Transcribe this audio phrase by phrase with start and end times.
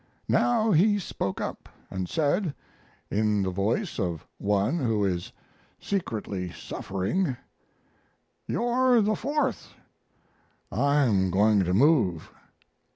[0.29, 2.55] Now he spoke up and said,
[3.11, 5.31] in the voice of one who is
[5.79, 7.37] secretly suffering,
[8.47, 9.75] "You're the fourth
[10.71, 12.31] I'm going to move."